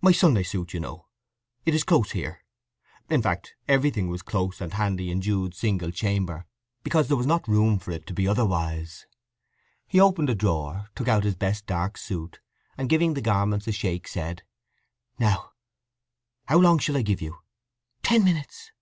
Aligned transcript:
"My 0.00 0.10
Sunday 0.12 0.42
suit, 0.42 0.72
you 0.72 0.80
know. 0.80 1.06
It 1.66 1.74
is 1.74 1.84
close 1.84 2.12
here." 2.12 2.46
In 3.10 3.20
fact, 3.20 3.56
everything 3.68 4.08
was 4.08 4.22
close 4.22 4.58
and 4.58 4.72
handy 4.72 5.10
in 5.10 5.20
Jude's 5.20 5.58
single 5.58 5.90
chamber, 5.90 6.46
because 6.82 7.08
there 7.08 7.16
was 7.18 7.26
not 7.26 7.46
room 7.46 7.78
for 7.78 7.90
it 7.90 8.06
to 8.06 8.14
be 8.14 8.26
otherwise. 8.26 9.04
He 9.86 10.00
opened 10.00 10.30
a 10.30 10.34
drawer, 10.34 10.88
took 10.94 11.08
out 11.08 11.24
his 11.24 11.34
best 11.36 11.66
dark 11.66 11.98
suit, 11.98 12.40
and 12.78 12.88
giving 12.88 13.12
the 13.12 13.20
garments 13.20 13.68
a 13.68 13.72
shake, 13.72 14.08
said, 14.08 14.44
"Now, 15.18 15.50
how 16.46 16.56
long 16.56 16.78
shall 16.78 16.96
I 16.96 17.02
give 17.02 17.20
you?" 17.20 17.36
"Ten 18.02 18.24
minutes." 18.24 18.72